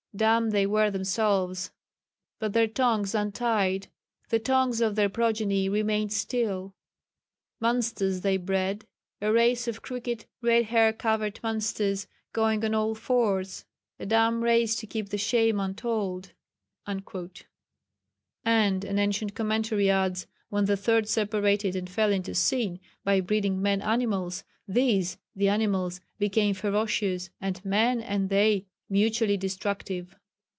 [0.13, 1.71] Dumb they were themselves.
[2.37, 3.87] But their tongues untied.
[4.27, 6.73] The tongues of their progeny remained still.
[7.61, 8.85] Monsters they bred.
[9.21, 13.63] A race of crooked red hair covered monsters going on all fours.
[14.01, 16.33] A dumb race to keep the shame untold."
[16.85, 17.05] (And
[18.83, 23.81] an ancient commentary adds 'when the Third separated and fell into sin by breeding men
[23.81, 30.17] animals, these (the animals) became ferocious, and men and they mutually destructive.